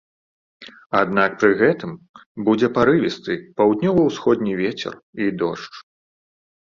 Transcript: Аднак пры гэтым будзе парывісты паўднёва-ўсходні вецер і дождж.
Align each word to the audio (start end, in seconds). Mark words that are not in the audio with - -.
Аднак 1.01 1.31
пры 1.43 1.51
гэтым 1.59 1.91
будзе 2.49 2.67
парывісты 2.77 3.33
паўднёва-ўсходні 3.61 4.53
вецер 4.63 4.93
і 5.27 5.33
дождж. 5.43 5.75